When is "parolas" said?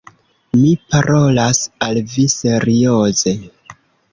0.93-1.61